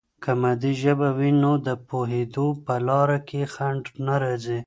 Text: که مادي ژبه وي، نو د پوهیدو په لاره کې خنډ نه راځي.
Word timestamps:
که 0.23 0.31
مادي 0.41 0.71
ژبه 0.81 1.09
وي، 1.17 1.31
نو 1.41 1.51
د 1.67 1.69
پوهیدو 1.87 2.47
په 2.65 2.73
لاره 2.87 3.19
کې 3.27 3.41
خنډ 3.53 3.83
نه 4.05 4.15
راځي. 4.23 4.59